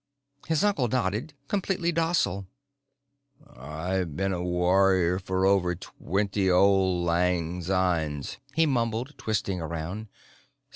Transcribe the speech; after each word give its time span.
His 0.47 0.63
uncle 0.63 0.87
nodded, 0.87 1.35
completely 1.47 1.91
docile. 1.91 2.47
"I've 3.55 4.15
been 4.15 4.33
a 4.33 4.41
warrior 4.41 5.19
for 5.19 5.45
over 5.45 5.75
twenty 5.75 6.49
auld 6.51 7.05
lang 7.05 7.61
synes," 7.61 8.37
he 8.55 8.65
mumbled, 8.65 9.13
twisting 9.19 9.61
around. 9.61 10.07